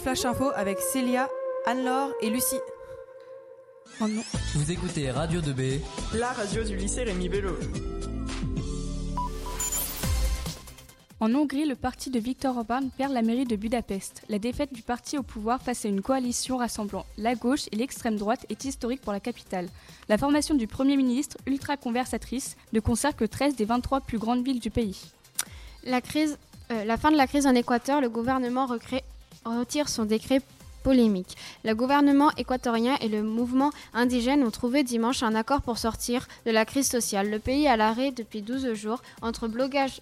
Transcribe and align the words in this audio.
Flash 0.00 0.24
Info 0.24 0.50
avec 0.56 0.78
Célia, 0.78 1.28
Anne-Laure 1.66 2.12
et 2.22 2.30
Lucie. 2.30 2.60
Oh 4.00 4.08
non. 4.08 4.22
Vous 4.54 4.72
écoutez 4.72 5.10
Radio 5.10 5.42
2B, 5.42 5.80
la 6.14 6.32
radio 6.32 6.64
du 6.64 6.74
lycée 6.74 7.02
Rémi 7.02 7.28
Bello. 7.28 7.54
En 11.20 11.34
Hongrie, 11.34 11.66
le 11.66 11.74
parti 11.76 12.08
de 12.08 12.18
Viktor 12.18 12.56
Orban 12.56 12.88
perd 12.96 13.12
la 13.12 13.20
mairie 13.20 13.44
de 13.44 13.56
Budapest. 13.56 14.22
La 14.30 14.38
défaite 14.38 14.72
du 14.72 14.80
parti 14.80 15.18
au 15.18 15.22
pouvoir 15.22 15.60
face 15.60 15.84
à 15.84 15.88
une 15.88 16.00
coalition 16.00 16.56
rassemblant 16.56 17.04
la 17.18 17.34
gauche 17.34 17.66
et 17.70 17.76
l'extrême 17.76 18.16
droite 18.16 18.46
est 18.48 18.64
historique 18.64 19.02
pour 19.02 19.12
la 19.12 19.20
capitale. 19.20 19.68
La 20.08 20.16
formation 20.16 20.54
du 20.54 20.66
Premier 20.66 20.96
ministre, 20.96 21.36
ultra-conversatrice, 21.46 22.56
ne 22.72 22.80
concerne 22.80 23.12
que 23.12 23.26
13 23.26 23.54
des 23.54 23.66
23 23.66 24.00
plus 24.00 24.18
grandes 24.18 24.44
villes 24.44 24.60
du 24.60 24.70
pays. 24.70 25.12
La, 25.84 26.00
crise, 26.00 26.38
euh, 26.70 26.84
la 26.84 26.96
fin 26.96 27.10
de 27.10 27.18
la 27.18 27.26
crise 27.26 27.46
en 27.46 27.54
Équateur, 27.54 28.00
le 28.00 28.08
gouvernement 28.08 28.64
retire 29.44 29.88
son 29.88 30.04
décret 30.04 30.40
polémique. 30.82 31.36
Le 31.64 31.74
gouvernement 31.74 32.30
équatorien 32.36 32.96
et 33.00 33.08
le 33.08 33.22
mouvement 33.22 33.70
indigène 33.92 34.42
ont 34.42 34.50
trouvé 34.50 34.82
dimanche 34.82 35.22
un 35.22 35.34
accord 35.34 35.62
pour 35.62 35.78
sortir 35.78 36.26
de 36.46 36.50
la 36.50 36.64
crise 36.64 36.88
sociale. 36.88 37.30
Le 37.30 37.38
pays 37.38 37.68
à 37.68 37.76
l'arrêt 37.76 38.12
depuis 38.12 38.42
12 38.42 38.72
jours 38.74 39.02
entre 39.22 39.48
blocage, 39.48 40.00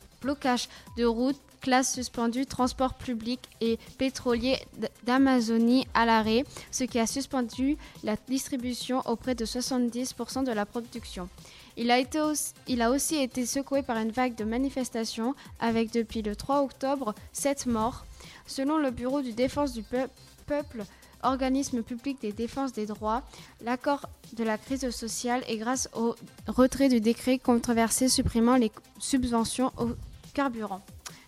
de 0.97 1.05
routes, 1.05 1.41
classe 1.61 1.95
suspendue, 1.95 2.47
transport 2.47 2.95
public 2.95 3.41
et 3.61 3.79
pétrolier 3.99 4.57
d'Amazonie 5.05 5.87
à 5.95 6.07
l'arrêt, 6.07 6.45
ce 6.71 6.85
qui 6.85 6.99
a 6.99 7.07
suspendu 7.07 7.77
la 8.05 8.17
distribution 8.29 9.03
auprès 9.07 9.35
de 9.35 9.45
70% 9.45 10.45
de 10.45 10.53
la 10.53 10.67
production. 10.67 11.29
Il 11.77 11.93
a, 11.93 12.01
aussi, 12.25 12.53
il 12.67 12.83
a 12.83 12.91
aussi 12.91 13.17
été 13.17 13.47
secoué 13.47 13.83
par 13.83 13.99
une 13.99 14.11
vague 14.11 14.35
de 14.35 14.45
manifestations 14.45 15.35
avec 15.61 15.93
depuis 15.93 16.23
le 16.23 16.35
3 16.35 16.63
octobre 16.63 17.15
7 17.33 17.67
morts. 17.67 18.05
Selon 18.49 18.79
le 18.79 18.91
Bureau 18.91 19.21
du 19.21 19.35
défense 19.35 19.75
du 19.75 19.83
peuple, 19.83 20.85
organisme 21.23 21.83
public 21.83 22.21
des 22.23 22.33
défenses 22.33 22.73
des 22.73 22.87
droits, 22.87 23.23
l'accord 23.63 24.09
de 24.33 24.43
la 24.43 24.57
crise 24.57 24.89
sociale 24.91 25.45
est 25.49 25.59
grâce 25.59 25.91
au 25.95 26.15
retrait 26.47 26.89
du 26.89 27.01
décret 27.01 27.39
controversé 27.39 28.09
supprimant 28.09 28.57
les 28.57 28.73
subventions 28.99 29.71
au 29.77 29.91
carburant. 30.33 30.81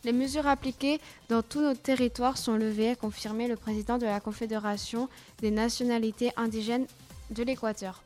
Les 0.02 0.14
mesures 0.14 0.46
appliquées 0.46 0.98
dans 1.28 1.42
tous 1.42 1.60
nos 1.60 1.74
territoires 1.74 2.38
sont 2.38 2.56
levées, 2.56 2.90
a 2.92 2.96
confirmé 2.96 3.48
le 3.48 3.56
président 3.56 3.98
de 3.98 4.06
la 4.06 4.18
Confédération 4.18 5.10
des 5.42 5.50
nationalités 5.50 6.32
indigènes 6.38 6.86
de 7.30 7.42
l'Équateur. 7.42 8.02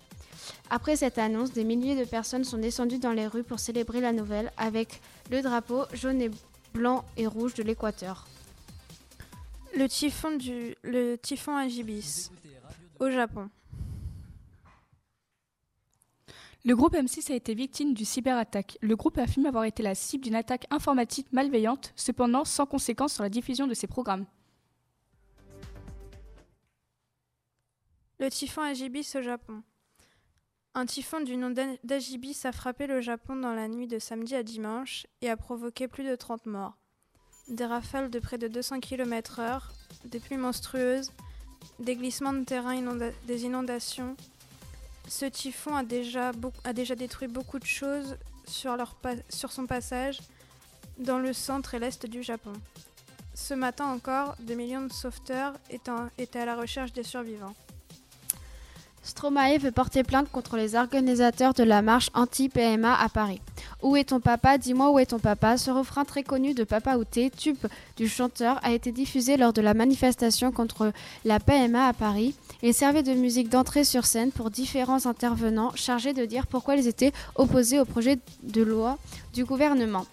Après 0.71 0.97
cette 0.97 1.19
annonce, 1.19 1.53
des 1.53 1.63
milliers 1.63 1.95
de 1.95 2.05
personnes 2.05 2.43
sont 2.43 2.59
descendues 2.59 2.99
dans 2.99 3.13
les 3.13 3.29
rues 3.29 3.45
pour 3.45 3.61
célébrer 3.61 4.01
la 4.01 4.13
nouvelle 4.13 4.53
avec 4.57 5.01
le 5.31 5.41
drapeau 5.41 5.85
jaune 5.93 6.21
et 6.21 6.31
blanc 6.73 7.05
et 7.17 7.29
rouge 7.29 7.55
de 7.55 7.63
l'Équateur. 7.63 8.27
Le 9.77 9.89
typhon, 9.89 10.37
du, 10.37 10.77
le 10.83 11.17
typhon 11.17 11.57
Agibis 11.57 12.31
au 13.01 13.11
Japon. 13.11 13.51
Le 16.65 16.77
groupe 16.77 16.95
M6 16.95 17.33
a 17.33 17.35
été 17.35 17.55
victime 17.55 17.93
d'une 17.93 18.07
cyberattaque. 18.07 18.79
Le 18.81 18.95
groupe 18.95 19.19
affirme 19.19 19.47
avoir 19.47 19.65
été 19.65 19.83
la 19.83 19.95
cible 19.95 20.25
d'une 20.25 20.37
attaque 20.37 20.67
informatique 20.71 21.33
malveillante, 21.33 21.93
cependant 21.97 22.45
sans 22.45 22.67
conséquence 22.67 23.15
sur 23.15 23.25
la 23.25 23.29
diffusion 23.29 23.67
de 23.67 23.75
ses 23.75 23.89
programmes. 23.89 24.27
Le 28.21 28.31
typhon 28.31 28.63
Agibis 28.63 29.13
au 29.17 29.23
Japon. 29.23 29.63
Un 30.75 30.87
typhon 30.87 31.21
du 31.21 31.37
nom 31.37 31.53
d'Agibis 31.83 32.41
a 32.45 32.53
frappé 32.53 32.87
le 32.87 33.01
Japon 33.01 33.37
dans 33.37 33.53
la 33.53 33.69
nuit 33.69 33.89
de 33.89 33.99
samedi 33.99 34.37
à 34.37 34.43
dimanche 34.43 35.07
et 35.21 35.29
a 35.29 35.37
provoqué 35.37 35.89
plus 35.89 36.05
de 36.05 36.15
30 36.15 36.47
morts 36.47 36.79
des 37.49 37.67
rafales 37.67 38.11
de 38.11 38.19
près 38.19 38.39
de 38.39 38.49
200 38.49 38.81
km/h, 38.81 39.63
des 40.05 40.21
pluies 40.21 40.37
monstrueuses, 40.37 41.13
des 41.79 41.97
glissements 41.97 42.33
de 42.33 42.45
terrain, 42.45 42.81
des 43.27 43.45
inondations. 43.45 44.17
Ce 45.09 45.27
typhon 45.27 45.77
a 45.77 45.83
déjà, 45.83 46.33
détruit 46.97 47.29
beaucoup 47.29 47.59
de 47.59 47.67
choses 47.67 48.17
sur, 48.47 48.77
sur 49.29 49.53
son 49.53 49.67
passage 49.67 50.21
dans 50.99 51.19
le 51.19 51.33
centre 51.33 51.75
et 51.75 51.79
l'est 51.79 52.07
du 52.07 52.23
Japon. 52.23 52.53
Ce 53.35 53.53
matin 53.53 53.87
encore, 53.87 54.37
des 54.39 54.55
millions 54.55 54.87
de 54.87 54.93
sauveteurs 54.93 55.55
étaient 55.69 56.39
à 56.39 56.45
la 56.45 56.57
recherche 56.57 56.93
des 56.93 57.03
survivants. 57.03 57.55
Stromae 59.05 59.59
veut 59.59 59.71
porter 59.71 60.03
plainte 60.03 60.31
contre 60.33 60.57
les 60.57 60.77
organisateurs 60.77 61.53
de 61.53 61.63
la 61.63 61.83
marche 61.83 62.09
anti-PMA 62.15 62.99
à 62.99 63.09
Paris. 63.11 63.43
Où 63.83 63.97
est 63.97 64.05
ton 64.05 64.19
papa? 64.19 64.57
Dis-moi 64.57 64.91
où 64.91 64.99
est 64.99 65.07
ton 65.07 65.19
papa 65.19 65.59
Ce 65.59 65.71
refrain 65.71 66.07
très 66.07 66.23
connu 66.23 66.55
de 66.55 66.65
Papa 66.65 66.97
Outé, 66.97 67.31
tube 67.31 67.67
du 67.99 68.09
chanteur, 68.09 68.59
a 68.63 68.73
été 68.73 68.93
diffusé 68.93 69.37
lors 69.37 69.53
de 69.53 69.61
la 69.61 69.75
manifestation 69.75 70.53
contre 70.53 70.91
la 71.27 71.39
PMA 71.39 71.87
à 71.87 71.93
Paris. 71.93 72.35
Il 72.63 72.73
servait 72.73 73.03
de 73.03 73.13
musique 73.13 73.51
d'entrée 73.51 73.85
sur 73.85 74.07
scène 74.07 74.33
pour 74.33 74.51
différents 74.51 75.05
intervenants 75.05 75.73
chargés 75.75 76.15
de 76.15 76.25
dire 76.25 76.47
pourquoi 76.47 76.77
ils 76.77 76.89
étaient 76.89 77.13
opposés 77.35 77.79
au 77.79 77.85
projet 77.85 78.19
de 78.43 78.63
loi 78.63 78.97
du 79.35 79.45
gouvernement. 79.45 80.07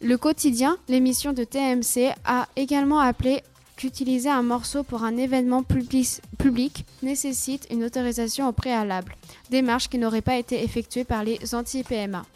Le 0.00 0.16
quotidien, 0.16 0.78
l'émission 0.88 1.34
de 1.34 1.44
TMC, 1.44 2.14
a 2.24 2.48
également 2.56 3.00
appelé 3.00 3.42
qu'utiliser 3.80 4.28
un 4.28 4.42
morceau 4.42 4.82
pour 4.82 5.04
un 5.04 5.16
événement 5.16 5.62
public, 5.62 6.84
nécessite 7.02 7.66
une 7.70 7.82
autorisation 7.82 8.46
au 8.46 8.52
préalable, 8.52 9.16
démarche 9.48 9.88
qui 9.88 9.96
n'aurait 9.96 10.20
pas 10.20 10.36
été 10.36 10.62
effectuée 10.62 11.04
par 11.04 11.24
les 11.24 11.54
anti-PMA. 11.54 12.26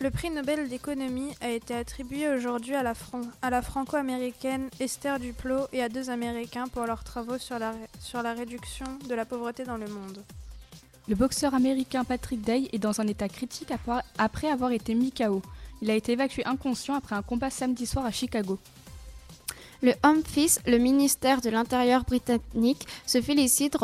Le 0.00 0.10
prix 0.10 0.30
Nobel 0.30 0.70
d'économie 0.70 1.28
a 1.42 1.50
été 1.50 1.74
attribué 1.74 2.26
aujourd'hui 2.26 2.74
à 2.74 2.82
la, 2.82 3.62
franco-américaine 3.62 4.70
Esther 4.80 5.20
Duplo 5.20 5.66
et 5.74 5.82
à 5.82 5.90
deux 5.90 6.08
Américains 6.08 6.68
pour 6.68 6.86
leurs 6.86 7.04
travaux 7.04 7.36
sur 7.36 7.58
la, 7.58 7.74
sur 8.00 8.22
la 8.22 8.32
réduction 8.32 8.86
de 9.06 9.14
la 9.14 9.26
pauvreté 9.26 9.64
dans 9.64 9.76
le 9.76 9.88
monde. 9.88 10.24
Le 11.06 11.14
boxeur 11.14 11.54
américain 11.54 12.04
Patrick 12.04 12.40
Day 12.40 12.70
est 12.72 12.78
dans 12.78 12.98
un 13.02 13.06
état 13.06 13.28
critique 13.28 13.72
après 14.16 14.48
avoir 14.48 14.72
été 14.72 14.94
mis 14.94 15.12
KO. 15.12 15.42
Il 15.82 15.90
a 15.90 15.94
été 15.94 16.12
évacué 16.12 16.46
inconscient 16.46 16.94
après 16.94 17.14
un 17.14 17.22
combat 17.22 17.50
samedi 17.50 17.84
soir 17.84 18.06
à 18.06 18.10
Chicago. 18.10 18.58
Le 19.84 19.94
Home 20.04 20.20
Office, 20.20 20.60
le 20.64 20.78
ministère 20.78 21.40
de 21.40 21.50
l'Intérieur 21.50 22.04
britannique, 22.04 22.86
se 23.04 23.20
félicite, 23.20 23.76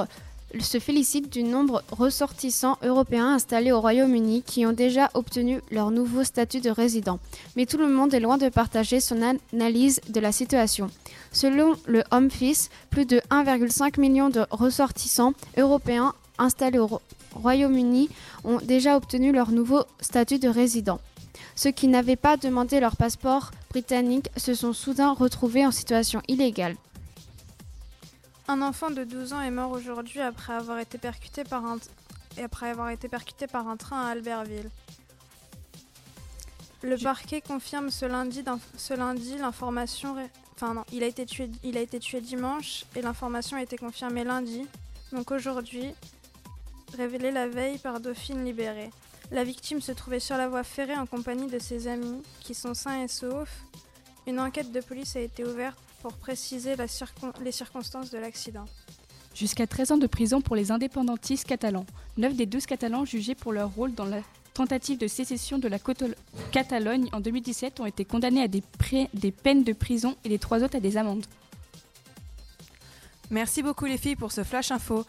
du 1.29 1.43
nombre 1.43 1.83
ressortissants 1.91 2.79
européens 2.85 3.35
installés 3.35 3.73
au 3.73 3.81
Royaume-Uni 3.81 4.43
qui 4.43 4.65
ont 4.65 4.73
déjà 4.73 5.11
obtenu 5.15 5.61
leur 5.73 5.91
nouveau 5.91 6.23
statut 6.23 6.61
de 6.61 6.71
résident. 6.71 7.19
Mais 7.57 7.67
tout 7.67 7.79
le 7.79 7.89
monde 7.89 8.15
est 8.15 8.21
loin 8.21 8.39
de 8.39 8.49
partager 8.49 9.01
son 9.01 9.21
analyse 9.53 10.01
de 10.09 10.21
la 10.21 10.31
situation. 10.31 10.89
Selon 11.33 11.75
le 11.87 12.05
Home 12.13 12.27
Office, 12.27 12.71
plus 12.91 13.05
de 13.05 13.21
1,5 13.31 13.99
million 13.99 14.29
de 14.29 14.47
ressortissants 14.53 15.33
européens 15.57 16.15
installés 16.39 16.79
au 16.79 17.01
Royaume-Uni 17.35 18.09
ont 18.45 18.59
déjà 18.59 18.97
obtenu 18.97 19.33
leur 19.33 19.51
nouveau 19.51 19.83
statut 20.01 20.39
de 20.39 20.49
résident. 20.49 21.01
Ceux 21.57 21.73
qui 21.73 21.89
n'avaient 21.89 22.15
pas 22.15 22.37
demandé 22.37 22.79
leur 22.79 22.97
passeport 22.97 23.51
britannique 23.71 24.29
se 24.37 24.55
sont 24.55 24.73
soudain 24.73 25.13
retrouvés 25.13 25.67
en 25.67 25.71
situation 25.71 26.23
illégale. 26.29 26.77
Un 28.49 28.63
enfant 28.63 28.91
de 28.91 29.05
12 29.05 29.35
ans 29.35 29.43
est 29.43 29.51
mort 29.51 29.73
aujourd'hui 29.73 30.21
après 30.21 30.55
avoir 30.55 30.79
été 30.79 30.97
percuté 30.97 31.45
par 31.45 31.65
un 31.65 31.79
après 32.43 32.71
avoir 32.71 32.91
été 32.91 33.09
percuté 33.09 33.47
par 33.47 33.69
un 33.69 33.77
train 33.77 34.07
à 34.07 34.11
Albertville. 34.11 34.71
Le 36.83 36.97
parquet 36.97 37.41
confirme 37.41 37.91
ce 37.91 38.07
lundi, 38.07 38.45
ce 38.77 38.95
lundi 38.95 39.37
l'information. 39.37 40.17
Enfin 40.55 40.75
non, 40.75 40.85
il 40.93 41.03
a 41.03 41.07
été 41.07 41.27
tué, 41.27 41.51
il 41.65 41.77
a 41.77 41.81
été 41.81 41.99
tué 41.99 42.21
dimanche 42.21 42.85
et 42.95 43.03
l'information 43.03 43.57
a 43.57 43.63
été 43.63 43.77
confirmée 43.77 44.25
lundi. 44.25 44.65
Donc 45.13 45.31
aujourd'hui, 45.33 45.91
révélée 46.97 47.33
la 47.33 47.49
veille 47.49 47.79
par 47.79 48.01
Dauphine 48.01 48.45
libérée. 48.45 48.91
La 49.31 49.45
victime 49.45 49.81
se 49.81 49.93
trouvait 49.93 50.21
sur 50.21 50.37
la 50.37 50.49
voie 50.49 50.65
ferrée 50.65 50.97
en 50.97 51.05
compagnie 51.05 51.49
de 51.49 51.59
ses 51.59 51.87
amis, 51.87 52.23
qui 52.41 52.55
sont 52.55 52.75
sains 52.75 53.03
et 53.03 53.09
saufs. 53.09 53.63
Une 54.27 54.41
enquête 54.41 54.73
de 54.73 54.81
police 54.81 55.17
a 55.17 55.21
été 55.21 55.45
ouverte 55.45 55.79
pour 56.01 56.15
préciser 56.15 56.75
les 57.43 57.53
circonstances 57.53 58.11
de 58.11 58.19
l'accident. 58.19 58.65
Jusqu'à 59.35 59.67
13 59.67 59.93
ans 59.93 59.97
de 59.99 60.07
prison 60.07 60.41
pour 60.41 60.57
les 60.57 60.73
indépendantistes 60.73 61.47
catalans. 61.47 61.87
9 62.17 62.35
des 62.35 62.47
12 62.47 62.67
Catalans 62.67 63.05
jugés 63.05 63.35
pour 63.35 63.53
leur 63.53 63.71
rôle 63.75 63.95
dans 63.95 64.07
la 64.07 64.21
tentative 64.55 64.99
de 64.99 65.07
sécession 65.07 65.59
de 65.59 65.69
la 65.69 65.79
Catalogne 66.51 67.09
en 67.13 67.21
2017 67.21 67.79
ont 67.81 67.87
été 67.87 68.05
condamnés 68.05 68.43
à 68.43 68.49
des, 68.49 68.63
des 69.15 69.31
peines 69.31 69.63
de 69.63 69.73
prison 69.73 70.17
et 70.25 70.29
les 70.29 70.39
trois 70.39 70.65
autres 70.65 70.77
à 70.77 70.81
des 70.81 70.97
amendes. 70.97 71.25
Merci 73.31 73.63
beaucoup 73.63 73.85
les 73.85 73.99
filles 73.99 74.17
pour 74.17 74.33
ce 74.33 74.43
flash 74.43 74.73
info. 74.73 75.05